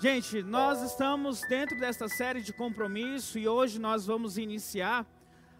[0.00, 5.04] Gente, nós estamos dentro desta série de compromisso e hoje nós vamos iniciar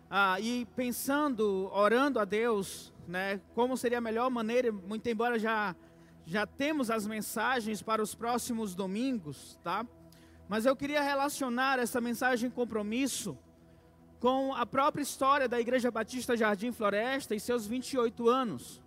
[0.09, 5.75] ah, e pensando, orando a Deus, né, como seria a melhor maneira, muito embora já
[6.25, 9.85] já temos as mensagens para os próximos domingos, tá?
[10.49, 13.37] Mas eu queria relacionar essa mensagem compromisso
[14.21, 18.81] com a própria história da Igreja Batista Jardim Floresta e seus 28 anos.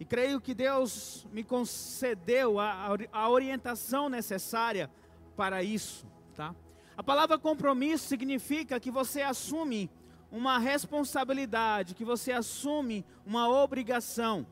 [0.00, 4.90] E creio que Deus me concedeu a, a orientação necessária
[5.36, 6.54] para isso, tá?
[6.96, 9.90] A palavra compromisso significa que você assume
[10.30, 14.46] uma responsabilidade, que você assume uma obrigação.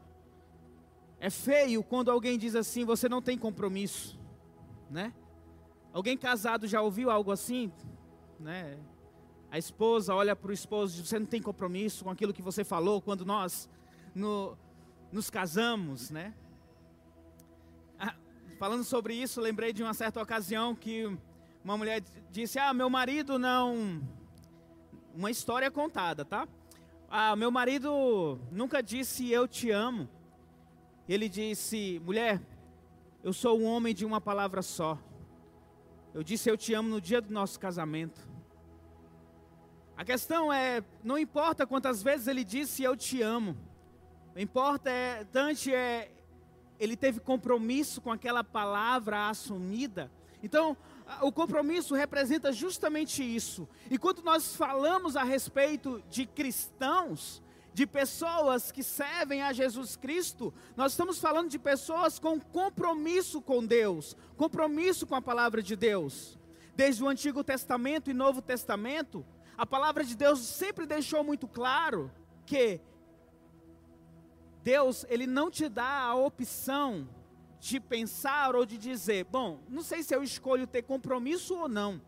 [1.21, 4.19] É feio quando alguém diz assim, você não tem compromisso,
[4.91, 5.13] né?
[5.93, 7.73] Alguém casado já ouviu algo assim,
[8.39, 8.77] né?
[9.51, 12.43] A esposa olha para o esposo e diz, você não tem compromisso com aquilo que
[12.43, 13.69] você falou quando nós
[14.15, 14.57] no,
[15.17, 16.35] nos casamos, né?
[17.99, 18.15] Ah,
[18.59, 21.07] falando sobre isso, lembrei de uma certa ocasião que
[21.65, 24.03] uma mulher disse: Ah, meu marido não.
[25.15, 26.47] Uma história contada, tá?
[27.09, 30.07] Ah, meu marido nunca disse eu te amo.
[31.09, 32.39] Ele disse: Mulher,
[33.25, 34.99] eu sou um homem de uma palavra só.
[36.13, 38.21] Eu disse eu te amo no dia do nosso casamento.
[39.97, 43.57] A questão é: não importa quantas vezes ele disse eu te amo.
[44.37, 45.27] O importa é,
[45.73, 46.11] é,
[46.79, 50.13] ele teve compromisso com aquela palavra assumida.
[50.43, 50.77] Então,
[51.23, 53.67] o compromisso representa justamente isso.
[53.91, 57.43] E quando nós falamos a respeito de cristãos,
[57.73, 63.65] de pessoas que servem a Jesus Cristo, nós estamos falando de pessoas com compromisso com
[63.65, 66.39] Deus, compromisso com a palavra de Deus.
[66.75, 69.25] Desde o Antigo Testamento e Novo Testamento,
[69.57, 72.13] a palavra de Deus sempre deixou muito claro
[72.45, 72.83] que
[74.67, 77.09] Deus, ele não te dá a opção
[77.61, 82.03] de pensar ou de dizer, bom, não sei se eu escolho ter compromisso ou não.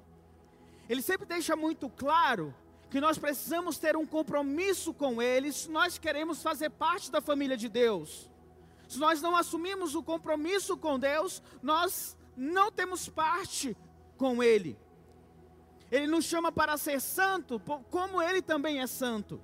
[0.88, 2.52] Ele sempre deixa muito claro
[2.90, 7.56] que nós precisamos ter um compromisso com Ele se nós queremos fazer parte da família
[7.56, 8.28] de Deus.
[8.88, 13.76] Se nós não assumimos o compromisso com Deus, nós não temos parte
[14.16, 14.76] com Ele.
[15.92, 19.40] Ele nos chama para ser santo, como Ele também é santo.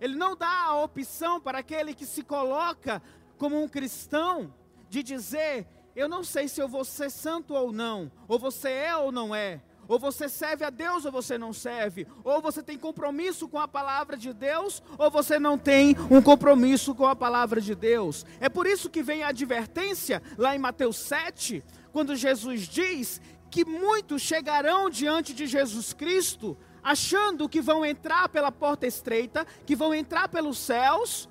[0.00, 3.02] Ele não dá a opção para aquele que se coloca
[3.38, 4.52] como um cristão
[4.88, 8.96] de dizer: eu não sei se eu vou ser santo ou não, ou você é
[8.96, 12.78] ou não é, ou você serve a Deus ou você não serve, ou você tem
[12.78, 17.60] compromisso com a palavra de Deus, ou você não tem um compromisso com a palavra
[17.60, 18.26] de Deus.
[18.40, 23.20] É por isso que vem a advertência lá em Mateus 7, quando Jesus diz
[23.50, 29.74] que muitos chegarão diante de Jesus Cristo achando que vão entrar pela porta estreita, que
[29.74, 31.28] vão entrar pelos céus,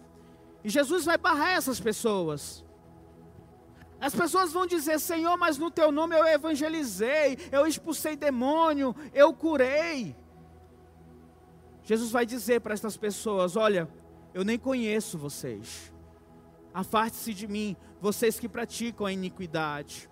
[0.61, 2.65] e Jesus vai barrar essas pessoas.
[4.01, 9.33] As pessoas vão dizer: Senhor, mas no teu nome eu evangelizei, eu expulsei demônio, eu
[9.33, 10.13] curei.
[11.83, 13.87] Jesus vai dizer para essas pessoas: Olha,
[14.33, 15.93] eu nem conheço vocês.
[16.73, 20.09] Afaste-se de mim, vocês que praticam a iniquidade.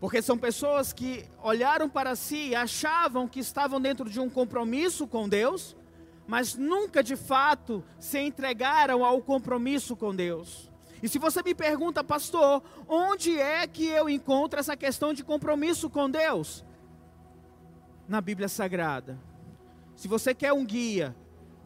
[0.00, 5.06] Porque são pessoas que olharam para si e achavam que estavam dentro de um compromisso
[5.06, 5.76] com Deus,
[6.26, 10.70] mas nunca de fato se entregaram ao compromisso com Deus.
[11.02, 15.90] E se você me pergunta, pastor, onde é que eu encontro essa questão de compromisso
[15.90, 16.64] com Deus?
[18.08, 19.18] Na Bíblia Sagrada.
[19.94, 21.14] Se você quer um guia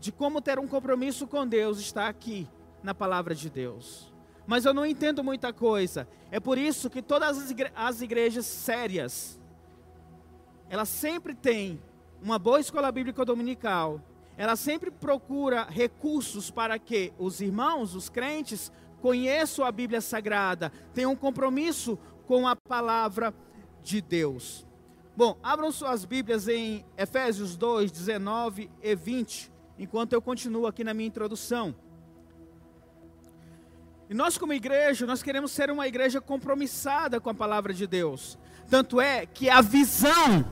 [0.00, 2.48] de como ter um compromisso com Deus, está aqui
[2.82, 4.13] na palavra de Deus
[4.46, 6.06] mas eu não entendo muita coisa.
[6.30, 9.40] É por isso que todas as, igre as igrejas sérias,
[10.68, 11.80] elas sempre têm
[12.22, 14.00] uma boa escola bíblica dominical,
[14.36, 21.12] ela sempre procura recursos para que os irmãos, os crentes, conheçam a Bíblia Sagrada, tenham
[21.12, 23.34] um compromisso com a palavra
[23.82, 24.66] de Deus.
[25.16, 30.92] Bom, abram suas Bíblias em Efésios 2, 19 e 20, enquanto eu continuo aqui na
[30.92, 31.74] minha introdução.
[34.08, 38.38] E nós, como igreja, nós queremos ser uma igreja compromissada com a palavra de Deus.
[38.68, 40.44] Tanto é que a visão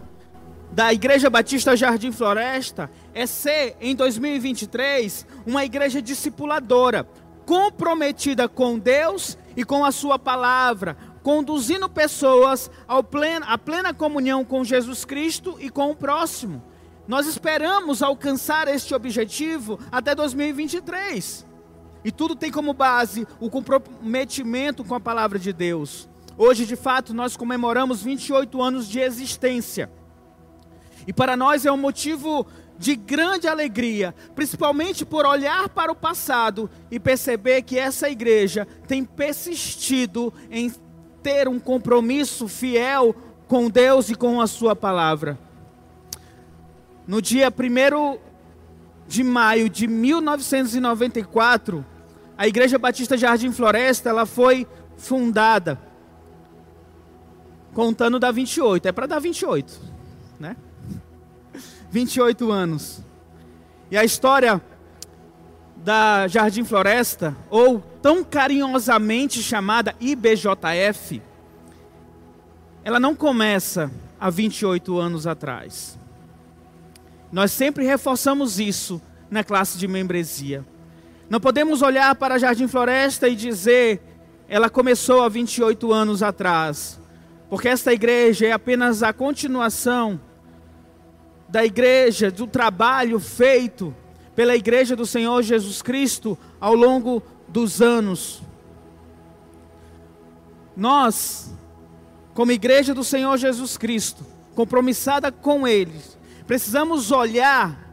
[0.72, 7.06] da Igreja Batista Jardim Floresta é ser, em 2023, uma igreja discipuladora,
[7.44, 14.46] comprometida com Deus e com a Sua palavra, conduzindo pessoas ao pleno, à plena comunhão
[14.46, 16.62] com Jesus Cristo e com o próximo.
[17.06, 21.51] Nós esperamos alcançar este objetivo até 2023.
[22.04, 26.08] E tudo tem como base o comprometimento com a palavra de Deus.
[26.36, 29.90] Hoje, de fato, nós comemoramos 28 anos de existência.
[31.06, 32.46] E para nós é um motivo
[32.78, 39.04] de grande alegria, principalmente por olhar para o passado e perceber que essa igreja tem
[39.04, 40.72] persistido em
[41.22, 43.14] ter um compromisso fiel
[43.46, 45.38] com Deus e com a Sua palavra.
[47.06, 48.18] No dia 1
[49.06, 51.84] de maio de 1994,
[52.42, 54.66] a Igreja Batista Jardim Floresta ela foi
[54.96, 55.78] fundada.
[57.72, 59.80] Contando da 28, é para dar 28,
[60.40, 60.56] né?
[61.88, 63.00] 28 anos.
[63.92, 64.60] E a história
[65.76, 71.22] da Jardim Floresta, ou tão carinhosamente chamada IBJF,
[72.82, 75.96] ela não começa há 28 anos atrás.
[77.30, 79.00] Nós sempre reforçamos isso
[79.30, 80.71] na classe de membresia.
[81.28, 84.00] Não podemos olhar para Jardim Floresta e dizer,
[84.48, 87.00] ela começou há 28 anos atrás,
[87.48, 90.20] porque esta igreja é apenas a continuação
[91.48, 93.94] da igreja, do trabalho feito
[94.34, 98.42] pela igreja do Senhor Jesus Cristo ao longo dos anos.
[100.76, 101.52] Nós,
[102.34, 104.24] como igreja do Senhor Jesus Cristo,
[104.54, 106.00] compromissada com Ele,
[106.46, 107.91] precisamos olhar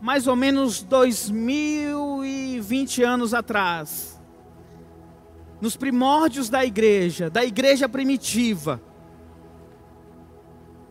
[0.00, 4.20] mais ou menos 2020 anos atrás,
[5.60, 8.80] nos primórdios da igreja, da igreja primitiva,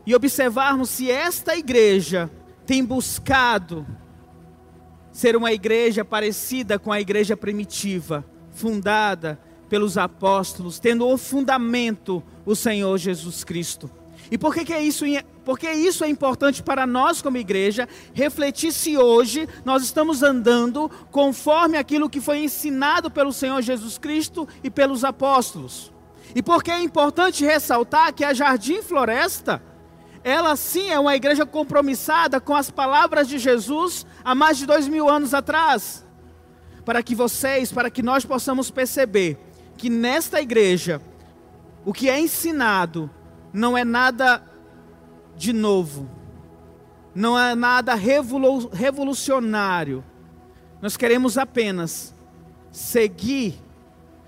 [0.06, 2.30] e observarmos se esta igreja
[2.66, 3.86] tem buscado
[5.12, 12.56] ser uma igreja parecida com a igreja primitiva, fundada pelos apóstolos, tendo o fundamento o
[12.56, 13.90] Senhor Jesus Cristo.
[14.31, 15.06] E por que, que é isso?
[15.44, 21.77] Porque isso é importante para nós como igreja, refletir se hoje nós estamos andando conforme
[21.77, 25.94] aquilo que foi ensinado pelo Senhor Jesus Cristo e pelos apóstolos.
[26.33, 29.62] E porque é importante ressaltar que a Jardim Floresta,
[30.24, 34.88] ela sim é uma igreja compromissada com as palavras de Jesus há mais de dois
[34.88, 36.04] mil anos atrás.
[36.83, 39.38] Para que vocês, para que nós possamos perceber
[39.78, 41.01] que nesta igreja,
[41.86, 43.10] o que é ensinado
[43.56, 44.44] não é nada
[45.38, 46.10] de novo,
[47.16, 50.04] não é nada revolu revolucionário.
[50.81, 52.13] Nós queremos apenas
[52.69, 53.56] seguir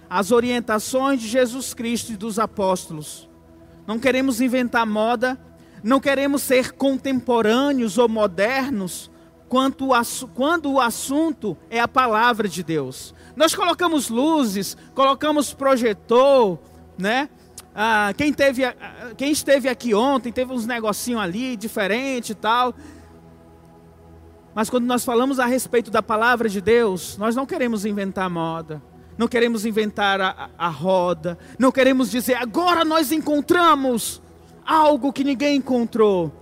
[0.09, 3.29] as orientações de Jesus Cristo e dos apóstolos.
[3.85, 5.37] Não queremos inventar moda,
[5.83, 9.11] não queremos ser contemporâneos ou modernos
[9.49, 9.87] quando
[10.71, 13.13] o assunto é a palavra de Deus.
[13.35, 16.59] Nós colocamos luzes, colocamos projetor,
[16.97, 17.29] né?
[17.79, 18.63] Ah, quem, teve,
[19.15, 22.73] quem esteve aqui ontem teve uns negocinho ali diferente e tal.
[24.55, 28.81] Mas quando nós falamos a respeito da palavra de Deus, nós não queremos inventar moda,
[29.15, 34.23] não queremos inventar a, a roda, não queremos dizer agora nós encontramos
[34.65, 36.33] algo que ninguém encontrou,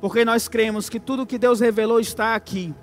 [0.00, 2.74] porque nós cremos que tudo que Deus revelou está aqui.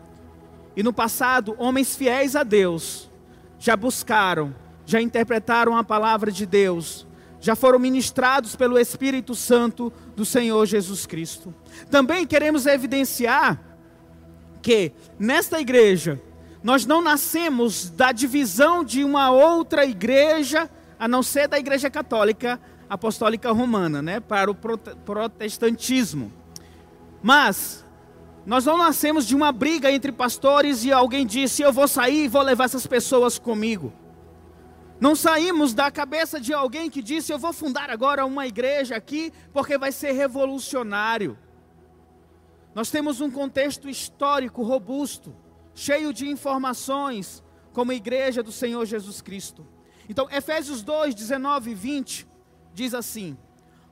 [0.76, 3.10] E no passado, homens fiéis a Deus
[3.58, 4.54] já buscaram,
[4.86, 7.06] já interpretaram a palavra de Deus,
[7.48, 11.56] já foram ministrados pelo Espírito Santo do Senhor Jesus Cristo.
[11.90, 13.58] Também queremos evidenciar
[14.62, 16.22] que nesta igreja
[16.62, 22.60] nós não nascemos da divisão de uma outra igreja, a não ser da igreja católica
[22.90, 26.34] apostólica romana, né, para o protestantismo.
[27.24, 27.86] Mas
[28.46, 32.27] nós não nascemos de uma briga entre pastores e alguém disse: "Eu vou sair e
[32.27, 33.94] vou levar essas pessoas comigo".
[35.00, 39.32] Não saímos da cabeça de alguém que disse: Eu vou fundar agora uma igreja aqui
[39.54, 41.38] porque vai ser revolucionário.
[42.74, 45.36] Nós temos um contexto histórico robusto,
[45.74, 49.66] cheio de informações, como igreja do Senhor Jesus Cristo.
[50.10, 52.27] Então, Efésios 2, 19 e 20
[52.74, 53.38] diz assim: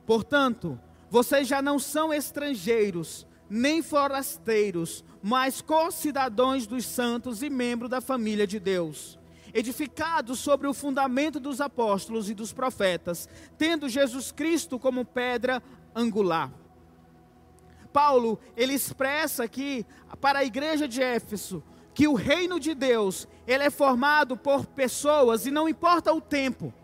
[0.04, 8.00] Portanto, vocês já não são estrangeiros, nem forasteiros, mas co-cidadãos dos santos e membros da
[8.00, 9.16] família de Deus
[9.56, 15.62] edificado sobre o fundamento dos apóstolos e dos profetas, tendo Jesus Cristo como pedra
[15.94, 16.52] angular.
[17.90, 19.86] Paulo, ele expressa aqui
[20.20, 25.46] para a igreja de Éfeso que o reino de Deus, ele é formado por pessoas
[25.46, 26.74] e não importa o tempo,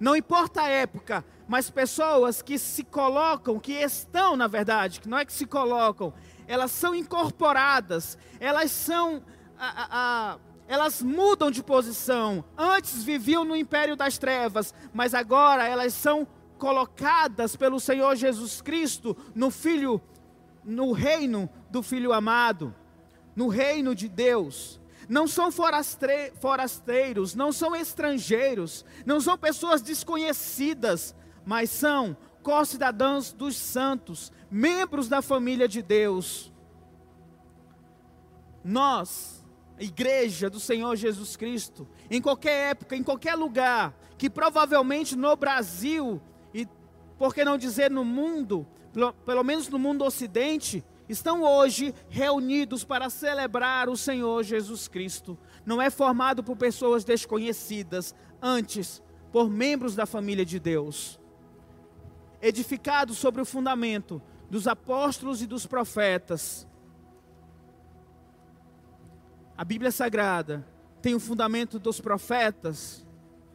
[0.00, 5.18] não importa a época, mas pessoas que se colocam, que estão, na verdade, que não
[5.18, 6.12] é que se colocam,
[6.48, 9.22] elas são incorporadas, elas são
[9.56, 12.44] a, a, elas mudam de posição.
[12.56, 16.26] Antes viviam no império das trevas, mas agora elas são
[16.58, 20.00] colocadas pelo Senhor Jesus Cristo no filho
[20.64, 22.74] no reino do filho amado,
[23.36, 24.80] no reino de Deus.
[25.08, 34.32] Não são forasteiros, não são estrangeiros, não são pessoas desconhecidas, mas são co-cidadãos dos santos,
[34.50, 36.52] membros da família de Deus.
[38.64, 39.35] Nós
[39.78, 46.20] igreja do Senhor Jesus Cristo, em qualquer época, em qualquer lugar que provavelmente no Brasil,
[46.54, 46.66] e
[47.18, 52.84] por que não dizer no mundo, pelo, pelo menos no mundo ocidente, estão hoje reunidos
[52.84, 55.38] para celebrar o Senhor Jesus Cristo.
[55.64, 59.02] Não é formado por pessoas desconhecidas, antes
[59.32, 61.20] por membros da família de Deus.
[62.40, 66.66] Edificado sobre o fundamento dos apóstolos e dos profetas.
[69.56, 70.66] A Bíblia Sagrada
[71.00, 73.06] tem o fundamento dos profetas,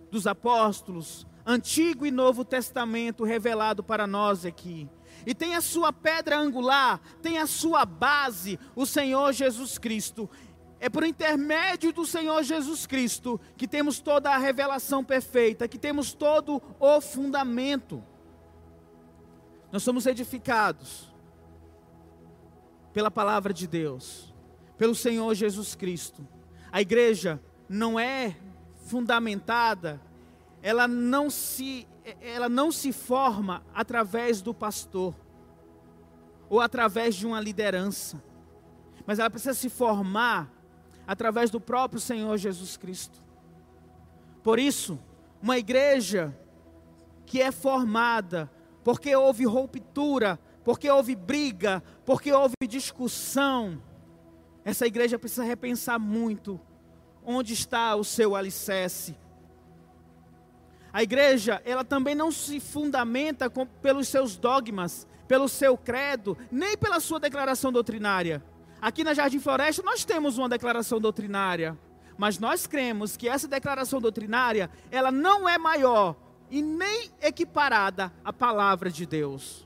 [0.10, 4.90] dos apóstolos, Antigo e Novo Testamento revelado para nós aqui.
[5.26, 10.30] E tem a sua pedra angular, tem a sua base, o Senhor Jesus Cristo.
[10.80, 16.14] É por intermédio do Senhor Jesus Cristo que temos toda a revelação perfeita, que temos
[16.14, 18.04] todo o fundamento.
[19.72, 21.14] Nós somos edificados
[22.92, 24.31] pela palavra de Deus,
[24.82, 26.28] pelo Senhor Jesus Cristo.
[26.72, 28.36] A igreja não é
[28.88, 30.02] fundamentada,
[30.60, 31.88] ela não se
[32.20, 35.14] ela não se forma através do pastor
[36.50, 38.24] ou através de uma liderança,
[39.06, 40.52] mas ela precisa se formar
[41.06, 43.22] através do próprio Senhor Jesus Cristo.
[44.42, 44.98] Por isso,
[45.44, 46.36] uma igreja
[47.28, 48.50] que é formada
[48.84, 53.80] porque houve ruptura, porque houve briga, porque houve discussão,
[54.64, 56.60] essa igreja precisa repensar muito
[57.24, 59.16] onde está o seu alicerce,
[60.94, 66.78] a igreja, ela também não se fundamenta com, pelos seus dogmas, pelo seu credo, nem
[66.78, 68.44] pela sua declaração doutrinária.
[68.82, 71.78] Aqui na Jardim Floresta nós temos uma declaração doutrinária,
[72.18, 76.16] mas nós cremos que essa declaração doutrinária, ela não é maior
[76.50, 79.66] e nem equiparada à palavra de Deus.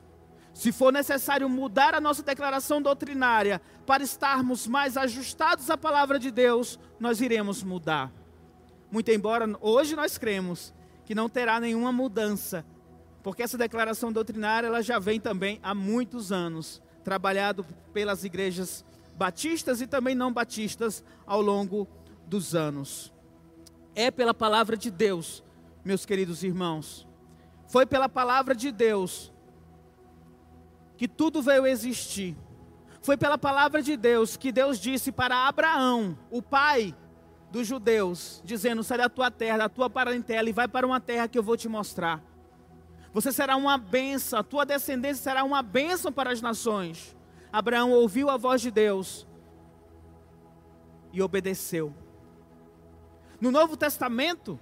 [0.55, 6.31] Se for necessário mudar a nossa declaração doutrinária para estarmos mais ajustados à palavra de
[6.31, 8.09] Deus, nós iremos mudar.
[8.89, 12.65] Muito embora hoje nós cremos que não terá nenhuma mudança,
[13.21, 18.85] porque essa declaração doutrinária ela já vem também há muitos anos, trabalhado pelas igrejas
[19.17, 21.85] batistas e também não batistas ao longo
[22.25, 23.13] dos anos.
[23.93, 25.43] É pela palavra de Deus,
[25.83, 27.05] meus queridos irmãos.
[27.67, 29.34] Foi pela palavra de Deus
[30.97, 32.35] que tudo veio existir.
[33.01, 36.95] Foi pela palavra de Deus que Deus disse para Abraão, o pai
[37.51, 41.27] dos judeus, dizendo: sai da tua terra, da tua parentela e vai para uma terra
[41.27, 42.21] que eu vou te mostrar.
[43.13, 47.15] Você será uma bênção, a tua descendência será uma bênção para as nações.
[47.51, 49.25] Abraão ouviu a voz de Deus
[51.13, 51.93] e obedeceu.
[53.39, 54.59] No Novo Testamento,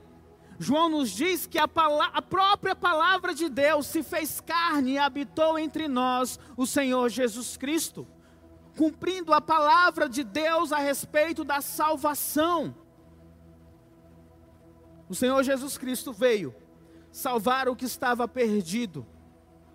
[0.60, 1.64] João nos diz que a,
[2.14, 7.58] a, própria palavra de Deus se fez carne e habitou entre nós o Senhor Jesus
[7.58, 8.08] Cristo,
[8.78, 12.76] cumprindo a palavra de Deus a respeito da salvação.
[15.10, 16.56] O Senhor Jesus Cristo veio
[17.12, 19.06] salvar o que estava perdido,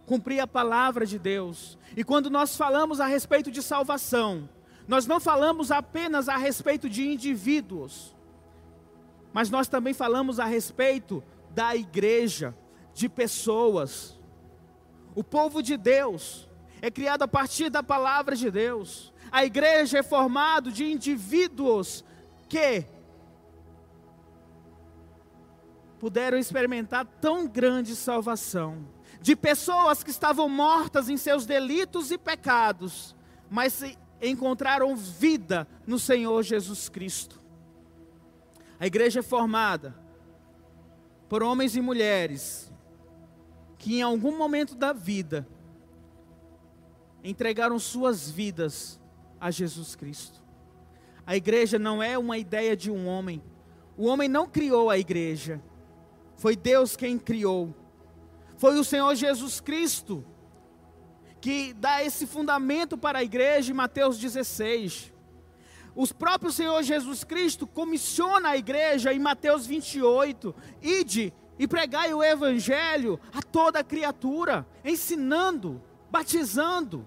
[0.06, 1.78] cumprir a palavra de Deus.
[1.96, 4.48] E quando nós falamos a respeito de salvação,
[4.86, 8.16] nós não falamos apenas a respeito de indivíduos,
[9.32, 12.54] mas nós também falamos a respeito da igreja,
[12.94, 14.18] de pessoas.
[15.14, 16.48] O povo de Deus
[16.80, 19.12] é criado a partir da palavra de Deus.
[19.30, 22.04] A igreja é formado de indivíduos
[22.48, 22.86] que
[25.98, 28.86] puderam experimentar tão grande salvação,
[29.20, 33.14] de pessoas que estavam mortas em seus delitos e pecados,
[33.50, 33.82] mas
[34.22, 37.37] encontraram vida no Senhor Jesus Cristo.
[38.80, 39.94] A igreja é formada
[41.28, 42.72] por homens e mulheres
[43.76, 45.46] que em algum momento da vida
[47.22, 49.00] entregaram suas vidas
[49.40, 50.42] a Jesus Cristo.
[51.26, 53.42] A igreja não é uma ideia de um homem.
[53.96, 55.60] O homem não criou a igreja.
[56.36, 57.74] Foi Deus quem criou.
[58.56, 60.24] Foi o Senhor Jesus Cristo
[61.40, 65.12] que dá esse fundamento para a igreja em Mateus 16.
[66.00, 70.54] O próprio Senhor Jesus Cristo comissiona a igreja em Mateus 28.
[70.80, 77.04] Ide e pregai o evangelho a toda criatura, ensinando, batizando.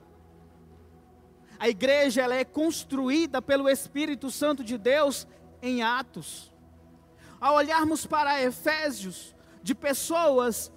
[1.57, 5.25] A igreja ela é construída pelo Espírito Santo de Deus
[5.61, 6.51] em Atos
[7.39, 9.33] ao olharmos para Efésios,
[9.63, 10.69] de pessoas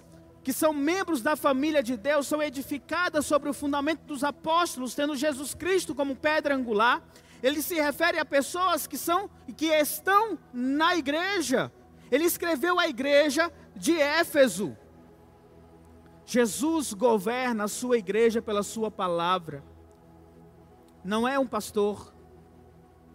[0.43, 5.15] que são membros da família de Deus, são edificadas sobre o fundamento dos apóstolos, tendo
[5.15, 7.03] Jesus Cristo como pedra angular.
[7.45, 11.71] Ele se refere a pessoas que são que estão na igreja.
[12.11, 14.75] Ele escreveu a igreja de Éfeso.
[16.25, 19.63] Jesus governa a sua igreja pela sua palavra.
[21.03, 22.11] Não é um pastor,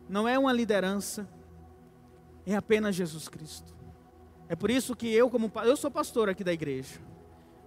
[0.09, 1.29] não é uma liderança,
[2.47, 3.75] é apenas Jesus Cristo.
[4.49, 7.01] É por isso que eu, como eu sou pastor aqui da igreja.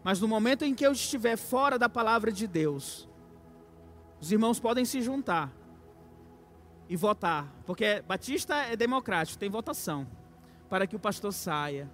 [0.01, 3.05] Mas no momento em que eu estiver fora da palavra de Deus,
[4.22, 5.51] os irmãos podem se juntar
[6.89, 10.07] e votar, porque Batista é democrático, tem votação
[10.69, 11.89] para que o pastor saia.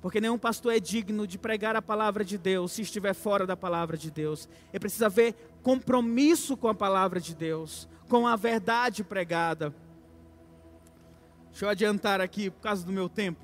[0.00, 3.56] Porque nenhum pastor é digno de pregar a palavra de Deus se estiver fora da
[3.56, 4.48] palavra de Deus.
[4.72, 9.72] Ele precisa ver compromisso com a palavra de Deus, com a verdade pregada.
[11.50, 13.40] Deixa eu adiantar aqui por causa do meu tempo.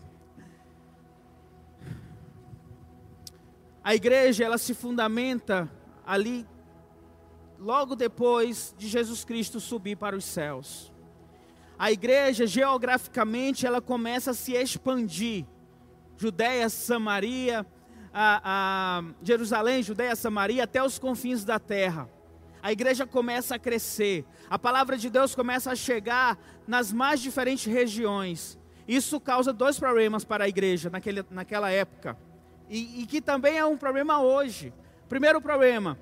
[3.84, 5.70] A igreja, ela se fundamenta
[6.04, 6.44] ali
[7.58, 10.92] logo depois de Jesus Cristo subir para os céus.
[11.78, 15.44] A igreja, geograficamente, ela começa a se expandir.
[16.16, 17.64] Judéia, Samaria,
[18.12, 22.08] a, a Jerusalém, Judéia, Samaria, até os confins da terra.
[22.60, 26.36] A igreja começa a crescer, a palavra de Deus começa a chegar
[26.66, 28.58] nas mais diferentes regiões.
[28.86, 32.18] Isso causa dois problemas para a igreja naquele, naquela época,
[32.68, 34.72] e, e que também é um problema hoje.
[35.08, 35.96] Primeiro problema: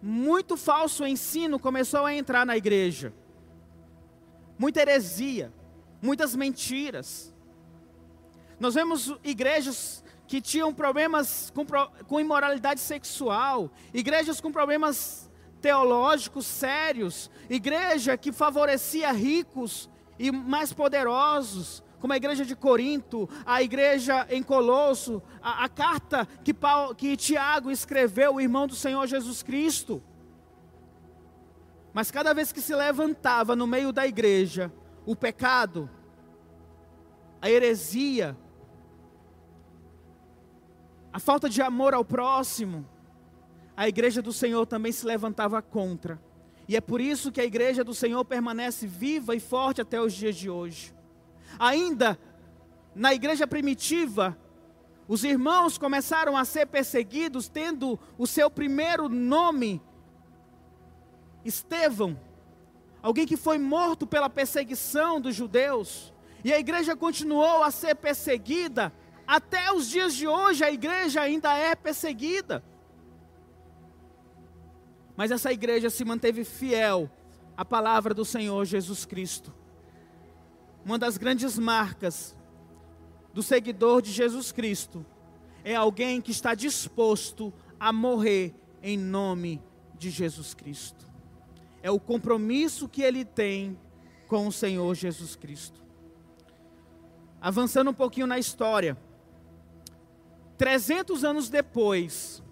[0.00, 3.12] muito falso ensino começou a entrar na igreja,
[4.58, 5.52] muita heresia,
[6.00, 7.34] muitas mentiras.
[8.58, 11.64] Nós vemos igrejas que tinham problemas com,
[12.06, 15.28] com imoralidade sexual, igrejas com problemas
[15.60, 19.88] teológicos sérios, igreja que favorecia ricos
[20.18, 26.26] e mais poderosos, como a igreja de Corinto, a igreja em Colosso, a, a carta
[26.44, 30.02] que, Paulo, que Tiago escreveu, o irmão do Senhor Jesus Cristo.
[31.92, 34.72] Mas cada vez que se levantava no meio da igreja,
[35.04, 35.90] o pecado,
[37.40, 38.36] a heresia,
[41.12, 42.86] a falta de amor ao próximo,
[43.76, 46.20] a igreja do Senhor também se levantava contra.
[46.68, 50.12] E é por isso que a igreja do Senhor permanece viva e forte até os
[50.12, 50.94] dias de hoje.
[51.58, 52.18] Ainda
[52.98, 54.36] na igreja primitiva,
[55.06, 59.80] os irmãos começaram a ser perseguidos, tendo o seu primeiro nome,
[61.44, 62.18] Estevão,
[63.00, 66.12] alguém que foi morto pela perseguição dos judeus,
[66.44, 68.92] e a igreja continuou a ser perseguida,
[69.26, 72.64] até os dias de hoje a igreja ainda é perseguida.
[75.16, 77.10] Mas essa igreja se manteve fiel
[77.56, 79.57] à palavra do Senhor Jesus Cristo
[80.88, 82.34] uma das grandes marcas
[83.34, 85.04] do seguidor de Jesus Cristo
[85.62, 89.62] é alguém que está disposto a morrer em nome
[89.98, 91.06] de Jesus Cristo.
[91.82, 93.78] É o compromisso que ele tem
[94.26, 95.84] com o Senhor Jesus Cristo.
[97.38, 98.96] Avançando um pouquinho na história,
[100.56, 102.42] 300 anos depois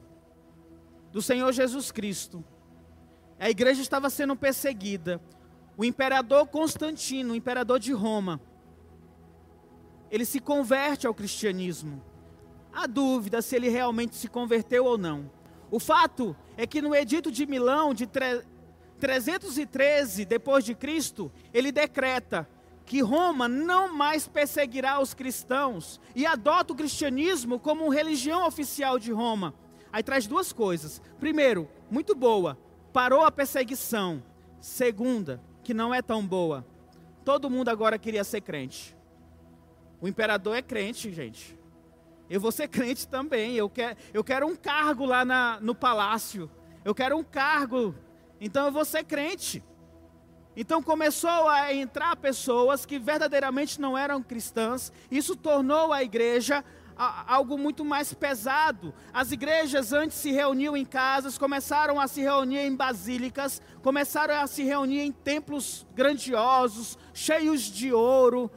[1.11, 2.44] do Senhor Jesus Cristo,
[3.38, 5.22] a igreja estava sendo perseguida
[5.76, 8.40] o imperador Constantino, o imperador de Roma,
[10.10, 12.02] ele se converte ao cristianismo.
[12.72, 15.30] Há dúvida se ele realmente se converteu ou não.
[15.70, 22.48] O fato é que no Edito de Milão, de 313 depois de Cristo, ele decreta
[22.84, 29.10] que Roma não mais perseguirá os cristãos e adota o cristianismo como religião oficial de
[29.10, 29.52] Roma.
[29.92, 31.02] Aí traz duas coisas.
[31.18, 32.56] Primeiro, muito boa,
[32.92, 34.22] parou a perseguição.
[34.60, 36.64] Segunda, que não é tão boa.
[37.24, 38.96] Todo mundo agora queria ser crente.
[40.00, 41.59] O imperador é crente, gente.
[42.31, 43.57] Eu vou ser crente também.
[43.57, 46.48] Eu quero, eu quero um cargo lá na, no palácio.
[46.85, 47.96] Eu quero um cargo.
[48.40, 49.61] Então eu vou ser crente.
[50.57, 54.92] Então começou a entrar pessoas que verdadeiramente não eram cristãs.
[55.11, 56.64] Isso tornou a igreja
[56.96, 58.94] algo muito mais pesado.
[59.12, 64.46] As igrejas antes se reuniam em casas, começaram a se reunir em basílicas, começaram a
[64.46, 68.50] se reunir em templos grandiosos, cheios de ouro.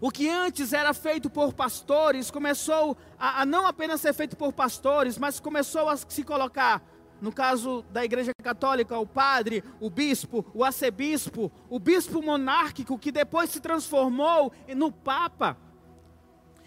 [0.00, 4.52] O que antes era feito por pastores começou a, a não apenas ser feito por
[4.52, 6.82] pastores, mas começou a se colocar
[7.20, 13.10] no caso da Igreja Católica, o padre, o bispo, o arcebispo, o bispo monárquico, que
[13.10, 15.56] depois se transformou no Papa.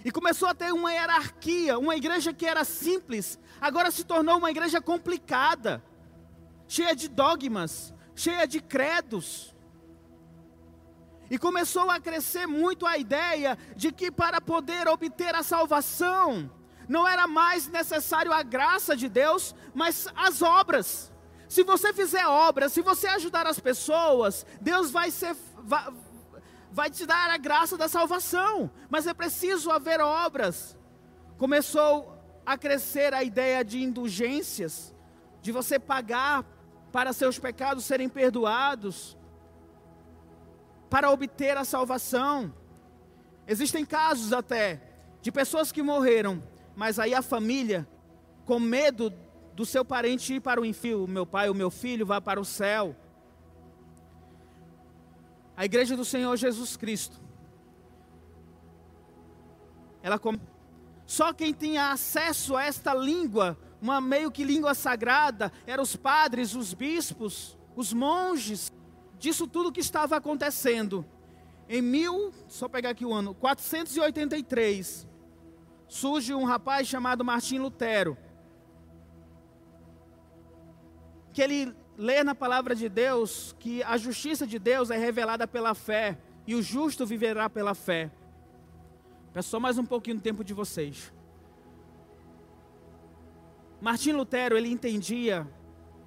[0.04, 1.78] E começou a ter uma hierarquia.
[1.78, 5.84] Uma igreja que era simples, agora se tornou uma igreja complicada,
[6.68, 9.56] cheia de dogmas, cheia de credos.
[11.30, 16.50] E começou a crescer muito a ideia de que para poder obter a salvação,
[16.88, 21.12] não era mais necessário a graça de Deus, mas as obras.
[21.48, 25.88] Se você fizer obras, se você ajudar as pessoas, Deus vai ser, vai,
[26.72, 30.78] vai te dar a graça da salvação, mas é preciso haver obras.
[31.38, 34.94] Começou a crescer a ideia de indulgências,
[35.42, 36.46] de você pagar
[36.92, 39.18] para seus pecados serem perdoados,
[40.90, 42.54] para obter a salvação.
[43.48, 44.82] Existem casos até
[45.22, 46.42] de pessoas que morreram,
[46.76, 47.88] mas aí a família,
[48.46, 49.14] com medo
[49.54, 52.46] do seu parente ir para o inferno, meu pai, o meu filho, vá para o
[52.46, 52.96] céu.
[55.60, 57.19] A igreja do Senhor Jesus Cristo.
[60.02, 60.17] Ela
[61.06, 66.56] só quem tinha acesso a esta língua, uma meio que língua sagrada, eram os padres,
[66.56, 68.72] os bispos, os monges,
[69.19, 71.06] disso tudo que estava acontecendo.
[71.67, 75.06] Em mil, só pegar aqui o ano, 483,
[75.89, 78.17] surge um rapaz chamado Martim Lutero.
[81.34, 85.76] Que ele lê na palavra de Deus que a justiça de Deus é revelada pela
[85.76, 88.10] fé e o justo viverá pela fé.
[89.34, 91.12] Peço só mais um pouquinho do tempo de vocês.
[93.82, 95.46] Martim Lutero, ele entendia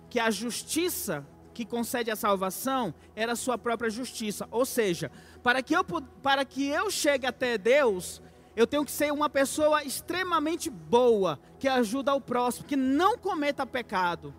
[0.09, 4.49] que a justiça que concede a salvação era a sua própria justiça.
[4.51, 5.11] Ou seja,
[5.43, 8.23] para que eu, para que eu chegue até Deus,
[8.57, 13.67] eu tenho que ser uma pessoa extremamente boa, que ajuda o próximo, que não cometa
[13.67, 14.35] pecado.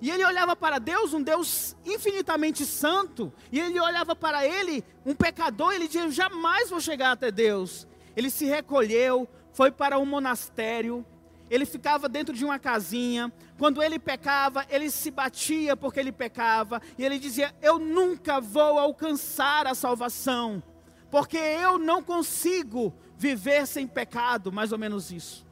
[0.00, 5.14] E ele olhava para Deus, um Deus infinitamente santo, e ele olhava para ele, um
[5.14, 7.86] pecador, e ele dizia: jamais vou chegar até Deus.
[8.16, 11.04] Ele se recolheu, foi para um monastério,
[11.50, 13.32] ele ficava dentro de uma casinha.
[13.58, 16.80] Quando ele pecava, ele se batia porque ele pecava.
[16.96, 20.62] E ele dizia: Eu nunca vou alcançar a salvação,
[21.10, 24.52] porque eu não consigo viver sem pecado.
[24.52, 25.46] Mais ou menos isso.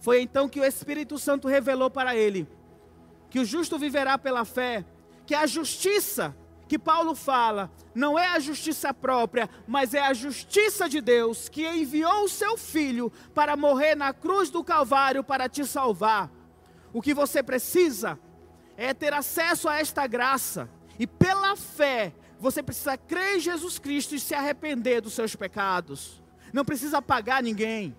[0.00, 2.48] Foi então que o Espírito Santo revelou para ele
[3.32, 4.84] que o justo viverá pela fé,
[5.24, 6.36] que a justiça
[6.68, 11.66] que Paulo fala não é a justiça própria, mas é a justiça de Deus que
[11.66, 16.30] enviou o seu filho para morrer na cruz do Calvário para te salvar.
[16.92, 18.18] O que você precisa
[18.76, 20.68] é ter acesso a esta graça
[20.98, 26.22] e pela fé você precisa crer em Jesus Cristo e se arrepender dos seus pecados.
[26.52, 27.96] Não precisa pagar ninguém,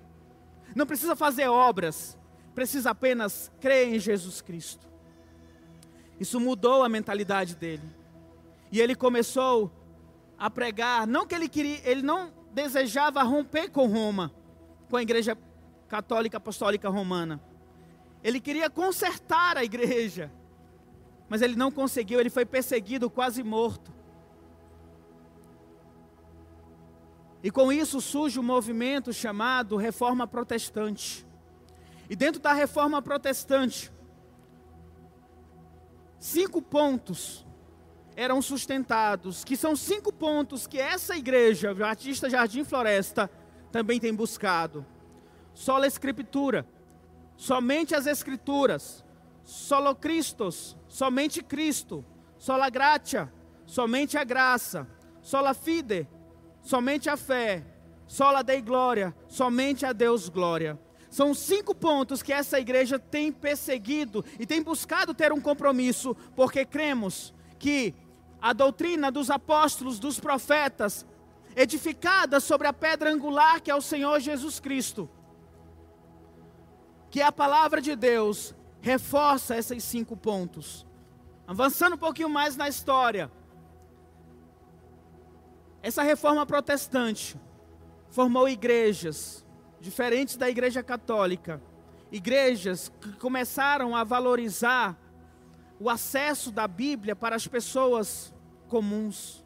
[0.75, 2.19] não precisa fazer obras,
[2.53, 4.92] precisa apenas crer em Jesus Cristo.
[6.23, 7.83] Isso mudou a mentalidade dele.
[8.71, 9.69] E ele começou
[10.39, 14.31] a pregar, não que ele queria, ele não desejava romper com Roma,
[14.89, 15.37] com a igreja
[15.89, 17.41] católica apostólica romana.
[18.23, 20.31] Ele queria consertar a igreja.
[21.27, 23.91] Mas ele não conseguiu, ele foi perseguido, quase morto.
[27.43, 31.27] E com isso surge um movimento chamado Reforma Protestante.
[32.09, 33.91] E dentro da Reforma Protestante,
[36.23, 37.45] cinco pontos
[38.15, 43.29] eram sustentados, que são cinco pontos que essa igreja, Batista Jardim Floresta,
[43.73, 44.85] também tem buscado.
[45.53, 46.65] Sola Escritura,
[47.35, 49.03] somente as Escrituras,
[49.43, 52.05] solo Christos, somente Cristo,
[52.37, 53.29] sola gratia,
[53.65, 54.87] somente a graça,
[55.21, 56.07] sola fide,
[56.61, 57.65] somente a fé,
[58.07, 60.79] sola Dei glória, somente a Deus glória.
[61.13, 66.65] São cinco pontos que essa igreja tem perseguido e tem buscado ter um compromisso, porque
[66.65, 67.93] cremos que
[68.41, 71.05] a doutrina dos apóstolos, dos profetas,
[71.55, 75.07] edificada sobre a pedra angular que é o Senhor Jesus Cristo,
[77.11, 80.83] que a palavra de Deus, reforça esses cinco pontos.
[81.45, 83.31] Avançando um pouquinho mais na história,
[85.83, 87.39] essa reforma protestante
[88.09, 89.42] formou igrejas
[89.83, 91.61] diferentes da igreja católica,
[92.09, 94.97] igrejas que começaram a valorizar
[95.77, 98.33] o acesso da Bíblia para as pessoas
[98.69, 99.45] comuns.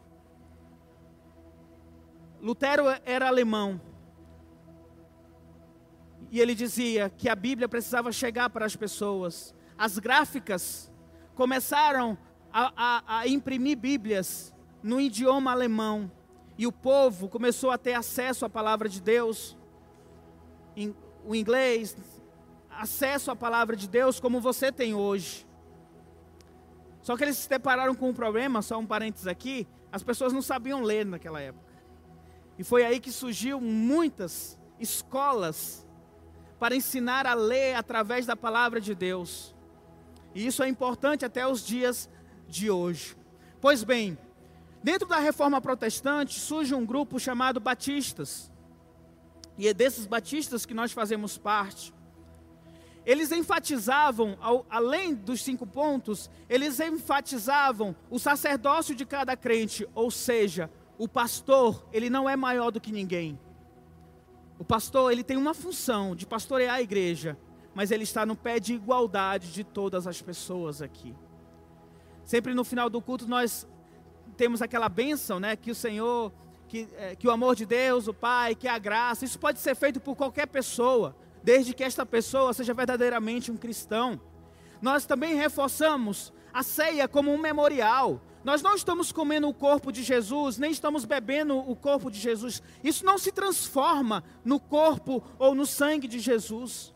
[2.40, 3.80] Lutero era alemão.
[6.30, 9.52] E ele dizia que a Bíblia precisava chegar para as pessoas.
[9.76, 10.88] As gráficas
[11.34, 12.16] começaram
[12.52, 16.08] a, a, a imprimir Bíblias no idioma alemão.
[16.56, 19.57] E o povo começou a ter acesso à palavra de Deus,
[21.24, 21.96] o inglês,
[22.70, 25.46] acesso à palavra de Deus como você tem hoje.
[27.02, 30.42] Só que eles se depararam com um problema, só um parênteses aqui, as pessoas não
[30.42, 31.72] sabiam ler naquela época.
[32.58, 35.86] E foi aí que surgiu muitas escolas
[36.58, 39.54] para ensinar a ler através da palavra de Deus.
[40.34, 42.10] E isso é importante até os dias
[42.46, 43.16] de hoje.
[43.60, 44.18] Pois bem,
[44.82, 48.52] dentro da reforma protestante surge um grupo chamado batistas.
[49.58, 51.92] E é desses batistas que nós fazemos parte
[53.08, 54.36] eles enfatizavam,
[54.68, 61.88] além dos cinco pontos, eles enfatizavam o sacerdócio de cada crente, ou seja, o pastor,
[61.90, 63.40] ele não é maior do que ninguém.
[64.58, 67.38] O pastor, ele tem uma função de pastorear a igreja,
[67.74, 71.16] mas ele está no pé de igualdade de todas as pessoas aqui.
[72.26, 73.66] Sempre no final do culto nós
[74.36, 76.30] temos aquela bênção, né, que o Senhor
[76.68, 79.74] que, é, que o amor de Deus, o Pai, que a graça, isso pode ser
[79.74, 84.20] feito por qualquer pessoa, desde que esta pessoa seja verdadeiramente um cristão.
[84.80, 88.20] Nós também reforçamos a ceia como um memorial.
[88.44, 92.62] Nós não estamos comendo o corpo de Jesus, nem estamos bebendo o corpo de Jesus.
[92.84, 96.94] Isso não se transforma no corpo ou no sangue de Jesus.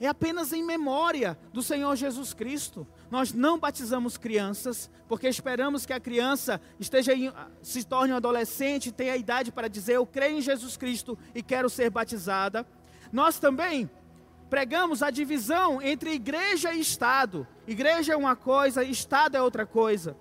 [0.00, 2.86] É apenas em memória do Senhor Jesus Cristo.
[3.10, 8.92] Nós não batizamos crianças, porque esperamos que a criança esteja em, se torne um adolescente,
[8.92, 12.66] tenha a idade para dizer: Eu creio em Jesus Cristo e quero ser batizada.
[13.10, 13.90] Nós também
[14.50, 17.46] pregamos a divisão entre igreja e Estado.
[17.66, 20.16] Igreja é uma coisa, Estado é outra coisa.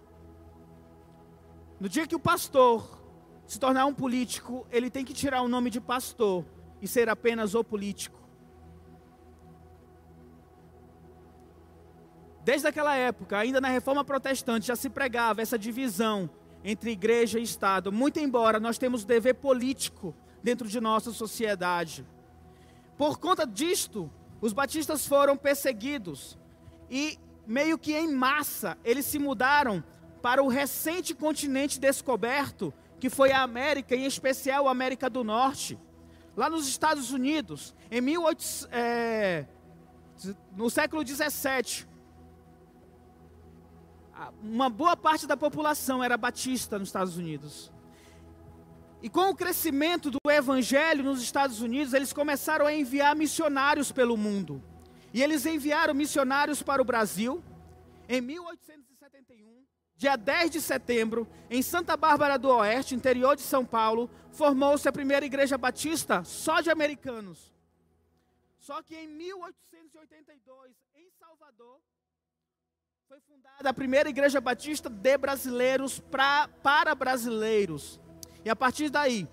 [1.80, 2.98] No dia que o pastor
[3.46, 6.46] se tornar um político, ele tem que tirar o nome de pastor
[6.82, 8.17] e ser apenas o político.
[12.48, 16.30] Desde aquela época, ainda na reforma protestante, já se pregava essa divisão
[16.64, 22.08] entre igreja e Estado, muito embora nós temos dever político dentro de nossa sociedade.
[22.98, 26.38] Por conta disto, os batistas foram perseguidos
[26.90, 29.84] e, meio que em massa, eles se mudaram
[30.22, 35.78] para o recente continente descoberto, que foi a América, em especial a América do Norte.
[36.34, 39.46] Lá nos Estados Unidos, em 18, é,
[40.56, 41.86] no século 17,
[44.42, 47.72] uma boa parte da população era batista nos Estados Unidos.
[49.02, 54.18] E com o crescimento do evangelho nos Estados Unidos, eles começaram a enviar missionários pelo
[54.18, 54.62] mundo.
[55.14, 57.44] E eles enviaram missionários para o Brasil.
[58.10, 59.64] Em 1871,
[59.96, 64.92] dia 10 de setembro, em Santa Bárbara do Oeste, interior de São Paulo, formou-se a
[64.92, 67.54] primeira igreja batista só de americanos.
[68.58, 71.80] Só que em 1882, em Salvador,
[73.08, 78.02] foi fundada a primeira igreja batista de brasileiros pra, para brasileiros.
[78.44, 79.26] E a partir daí,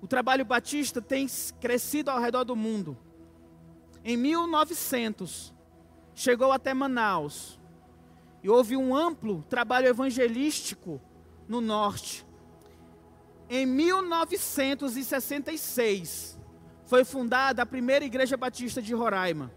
[0.00, 1.26] o trabalho batista tem
[1.60, 2.96] crescido ao redor do mundo.
[4.02, 5.52] Em 1900,
[6.14, 7.60] chegou até Manaus.
[8.42, 10.98] E houve um amplo trabalho evangelístico
[11.46, 12.26] no norte.
[13.50, 16.40] Em 1966,
[16.86, 19.52] foi fundada a primeira igreja batista de Roraima,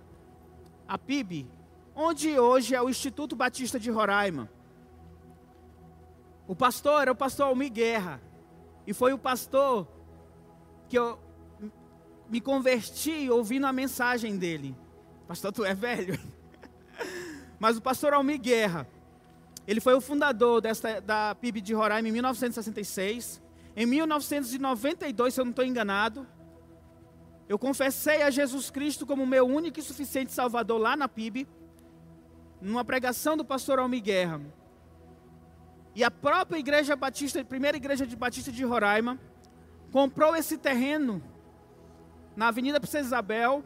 [0.85, 1.47] a PIB,
[1.99, 4.49] onde hoje é o Instituto Batista de Roraima.
[6.47, 8.21] O pastor era o pastor Almir Guerra.
[8.87, 9.85] E foi o pastor
[10.87, 11.19] que eu
[12.29, 14.75] me converti ouvindo a mensagem dele.
[15.27, 16.17] Pastor, tu é velho.
[17.59, 18.87] Mas o pastor Almir Guerra,
[19.67, 23.41] ele foi o fundador desta, da PIB de Roraima em 1966.
[23.75, 26.25] Em 1992, se eu não estou enganado,
[27.49, 31.45] eu confessei a Jesus Cristo como meu único e suficiente Salvador lá na PIB
[32.61, 34.41] numa pregação do pastor Almi Guerra.
[35.95, 39.19] E a própria igreja batista, primeira igreja de batista de Roraima,
[39.91, 41.21] comprou esse terreno
[42.35, 43.63] na Avenida Princesa Isabel.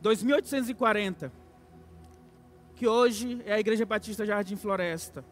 [0.00, 1.32] (2840),
[2.74, 5.24] que hoje é a Igreja Batista Jardim Floresta,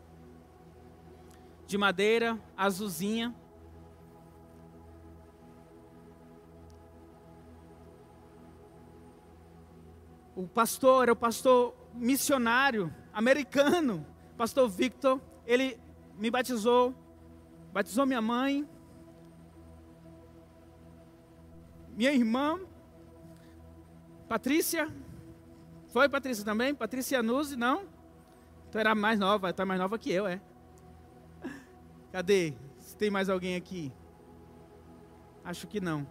[1.66, 3.32] de madeira, azulzinha,
[10.36, 15.80] o pastor, era o pastor missionário americano, pastor Victor, ele
[16.18, 16.94] me batizou,
[17.72, 18.68] batizou minha mãe,
[21.96, 22.60] minha irmã,
[24.28, 24.92] Patrícia,
[25.88, 26.74] foi Patrícia também?
[26.74, 27.84] Patrícia Nuzzi, não?
[28.70, 30.40] Tu era mais nova, é mais nova que eu, é.
[32.12, 32.52] Cadê?
[32.78, 33.90] Se tem mais alguém aqui?
[35.42, 36.06] Acho que não.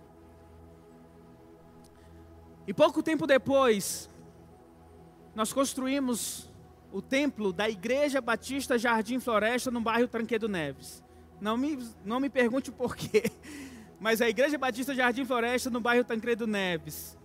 [2.66, 4.10] E pouco tempo depois,
[5.36, 6.50] nós construímos
[6.92, 11.04] o templo da Igreja Batista Jardim Floresta no bairro Tranquedo Neves.
[11.42, 13.30] Não me, não me pergunte o porquê,
[14.00, 17.18] mas a Igreja Batista Jardim Floresta no bairro Tancredo Neves,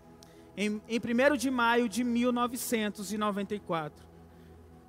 [0.57, 4.11] em, em 1 de maio de 1994.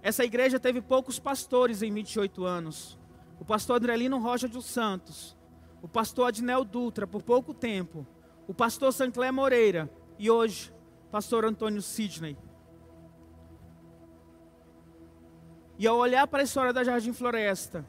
[0.01, 2.97] Essa igreja teve poucos pastores em 28 anos.
[3.39, 5.37] O pastor Andrelino Rocha dos Santos,
[5.79, 8.07] o pastor Adnel Dutra, por pouco tempo,
[8.47, 10.73] o pastor Sancler Moreira e hoje,
[11.11, 12.35] pastor Antônio Sidney.
[15.81, 17.83] E ao olhar para a história da Jardim Floresta,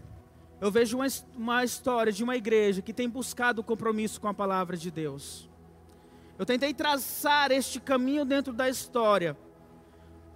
[0.62, 4.32] eu vejo uma, uma história de uma igreja que tem buscado o compromisso com a
[4.32, 5.46] palavra de Deus.
[6.38, 9.36] Eu tentei traçar este caminho dentro da história,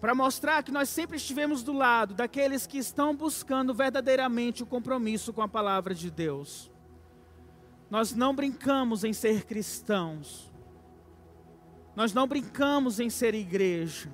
[0.02, 5.32] para mostrar que nós sempre estivemos do lado daqueles que estão buscando verdadeiramente o compromisso
[5.32, 6.70] com a palavra de Deus.
[7.88, 10.52] Nós não brincamos em ser cristãos,
[11.96, 14.10] nós não brincamos em ser igreja.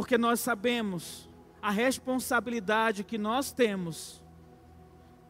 [0.00, 1.28] Porque nós sabemos
[1.60, 4.24] a responsabilidade que nós temos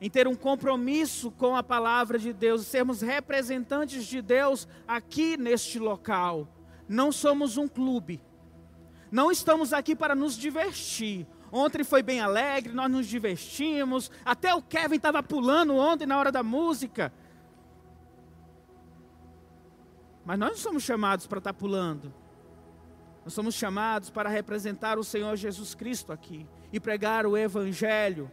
[0.00, 5.80] em ter um compromisso com a palavra de Deus, sermos representantes de Deus aqui neste
[5.80, 6.46] local.
[6.88, 8.22] Não somos um clube.
[9.10, 11.26] Não estamos aqui para nos divertir.
[11.50, 14.08] Ontem foi bem alegre, nós nos divertimos.
[14.24, 17.12] Até o Kevin estava pulando ontem na hora da música.
[20.24, 22.19] Mas nós não somos chamados para estar pulando.
[23.24, 28.30] Nós somos chamados para representar o Senhor Jesus Cristo aqui e pregar o Evangelho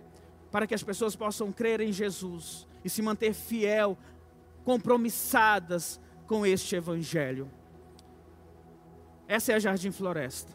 [0.51, 3.97] para que as pessoas possam crer em Jesus e se manter fiel,
[4.63, 7.49] compromissadas com este Evangelho.
[9.27, 10.53] Essa é a Jardim Floresta.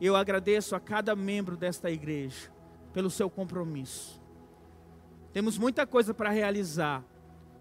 [0.00, 2.52] Eu agradeço a cada membro desta igreja
[2.92, 4.20] pelo seu compromisso.
[5.32, 7.04] Temos muita coisa para realizar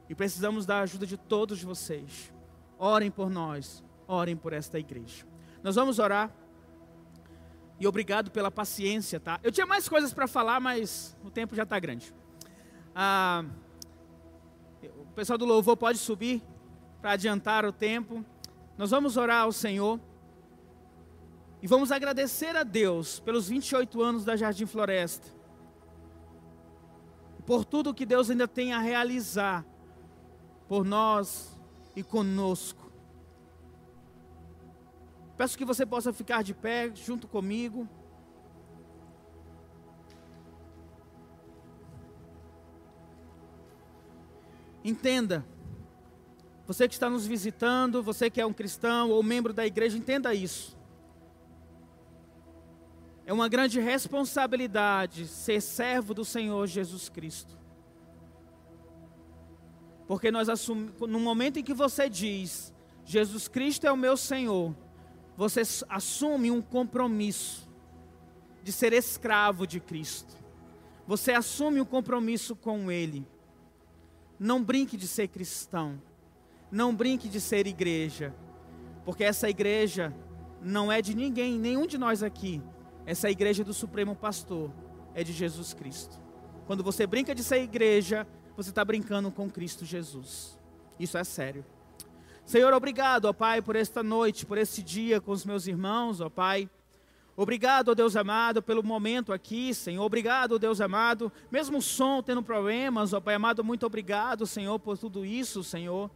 [0.10, 2.34] e precisamos da ajuda de todos vocês.
[2.77, 5.32] Orem por nós, orem por esta igreja.
[5.63, 6.30] Nós vamos orar.
[7.80, 9.39] E obrigado pela paciência, tá?
[9.41, 12.13] Eu tinha mais coisas para falar, mas o tempo já está grande.
[12.93, 13.43] Ah,
[14.84, 16.43] o pessoal do louvor pode subir
[17.02, 18.23] para adiantar o tempo.
[18.78, 19.99] Nós vamos orar ao Senhor.
[21.62, 25.28] E vamos agradecer a Deus pelos 28 anos da Jardim Floresta.
[27.45, 29.65] Por tudo que Deus ainda tem a realizar
[30.67, 31.58] por nós
[31.95, 32.82] e conosco.
[35.43, 37.86] Peço que você possa ficar de pé junto comigo.
[44.86, 45.45] Entenda,
[46.65, 50.34] você que está nos visitando, você que é um cristão ou membro da igreja, entenda
[50.34, 50.77] isso.
[53.25, 57.58] É uma grande responsabilidade ser servo do Senhor Jesus Cristo.
[60.08, 64.73] Porque nós assumimos, no momento em que você diz, Jesus Cristo é o meu Senhor,
[65.35, 67.69] você assume um compromisso
[68.63, 70.35] de ser escravo de Cristo.
[71.05, 73.27] Você assume um compromisso com Ele.
[74.39, 76.01] Não brinque de ser cristão.
[76.71, 78.33] Não brinque de ser igreja.
[79.03, 80.15] Porque essa igreja
[80.61, 82.61] não é de ninguém, nenhum de nós aqui.
[83.05, 84.71] Essa igreja do Supremo Pastor
[85.13, 86.21] é de Jesus Cristo.
[86.65, 90.57] Quando você brinca de ser igreja, você está brincando com Cristo Jesus.
[90.97, 91.65] Isso é sério.
[92.45, 96.29] Senhor, obrigado, ó Pai, por esta noite, por esse dia com os meus irmãos, ó
[96.29, 96.69] Pai.
[97.36, 100.03] Obrigado, ó Deus amado, pelo momento aqui, Senhor.
[100.03, 101.32] Obrigado, ó Deus amado.
[101.49, 106.12] Mesmo o som tendo problemas, ó Pai amado, muito obrigado, Senhor, por tudo isso, Senhor.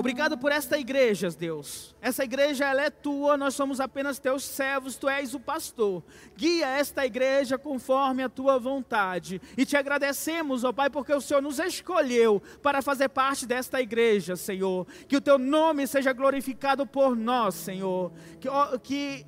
[0.00, 1.94] Obrigado por esta igreja, Deus.
[2.00, 6.02] Essa igreja ela é tua, nós somos apenas teus servos, tu és o pastor.
[6.34, 9.42] Guia esta igreja conforme a tua vontade.
[9.58, 14.36] E te agradecemos, ó Pai, porque o Senhor nos escolheu para fazer parte desta igreja,
[14.36, 14.86] Senhor.
[15.06, 18.10] Que o teu nome seja glorificado por nós, Senhor.
[18.40, 19.26] Que, ó, que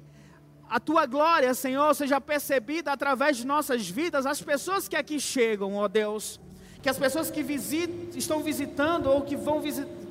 [0.71, 5.75] a tua glória, Senhor, seja percebida através de nossas vidas, as pessoas que aqui chegam,
[5.75, 6.41] ó Deus.
[6.81, 10.02] Que as pessoas que visit, estão visitando ou que vão visitar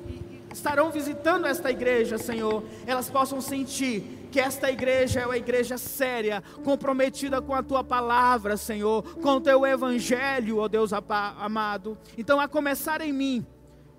[0.52, 6.42] estarão visitando esta igreja, Senhor, elas possam sentir que esta igreja é uma igreja séria,
[6.64, 11.98] comprometida com a tua palavra, Senhor, com o teu evangelho, ó Deus amado.
[12.16, 13.46] Então, a começar em mim,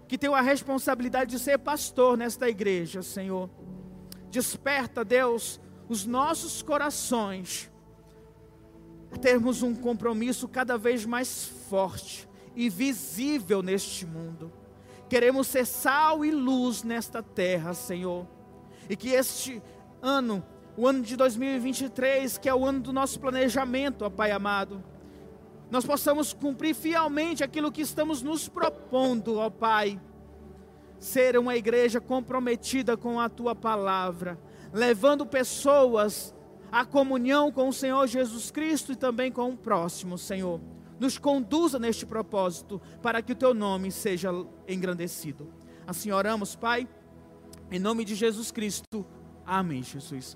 [0.07, 3.49] que tenho a responsabilidade de ser pastor nesta igreja, Senhor.
[4.29, 7.71] Desperta, Deus, os nossos corações
[9.11, 14.51] a termos um compromisso cada vez mais forte e visível neste mundo
[15.13, 18.25] Queremos ser sal e luz nesta terra, Senhor.
[18.89, 19.61] E que este
[20.01, 20.43] ano,
[20.75, 24.83] o ano de 2023, que é o ano do nosso planejamento, ó Pai amado,
[25.69, 30.01] nós possamos cumprir fielmente aquilo que estamos nos propondo, ó Pai.
[30.97, 34.39] Ser uma igreja comprometida com a tua palavra,
[34.73, 36.33] levando pessoas
[36.71, 40.59] à comunhão com o Senhor Jesus Cristo e também com o próximo, Senhor
[41.03, 44.29] nos conduza neste propósito, para que o teu nome seja
[44.65, 45.51] engrandecido.
[45.85, 46.87] Assim oramos, Pai,
[47.69, 49.05] em nome de Jesus Cristo.
[49.45, 50.31] Amém, Jesus.